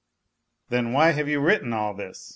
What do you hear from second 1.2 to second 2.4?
you written all this?